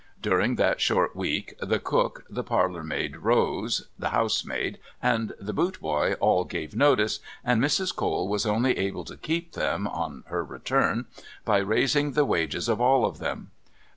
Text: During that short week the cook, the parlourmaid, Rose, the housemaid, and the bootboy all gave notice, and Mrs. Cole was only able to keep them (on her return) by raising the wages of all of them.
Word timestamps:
During 0.19 0.55
that 0.55 0.81
short 0.81 1.15
week 1.15 1.53
the 1.61 1.77
cook, 1.77 2.25
the 2.27 2.43
parlourmaid, 2.43 3.17
Rose, 3.17 3.87
the 3.99 4.09
housemaid, 4.09 4.79
and 4.99 5.33
the 5.39 5.53
bootboy 5.53 6.17
all 6.19 6.43
gave 6.43 6.75
notice, 6.75 7.19
and 7.45 7.61
Mrs. 7.61 7.95
Cole 7.95 8.27
was 8.27 8.47
only 8.47 8.75
able 8.79 9.03
to 9.05 9.15
keep 9.15 9.51
them 9.51 9.85
(on 9.87 10.23
her 10.25 10.43
return) 10.43 11.05
by 11.45 11.59
raising 11.59 12.13
the 12.13 12.25
wages 12.25 12.67
of 12.67 12.81
all 12.81 13.05
of 13.05 13.19
them. 13.19 13.51